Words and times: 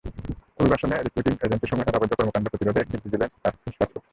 অভিবাসনে 0.59 0.95
recruiting 0.97 1.33
এজেন্সিসমূহের 1.37 1.97
অবৈধ 1.97 2.11
কর্মকাণ্ড 2.17 2.45
প্রতিরোধে 2.51 2.81
একটি 2.81 2.95
ভিজিলেন্স 3.03 3.33
টাস্ক 3.43 3.57
ফোর্স 3.61 3.77
কাজ 3.79 3.89
করছে। 3.93 4.07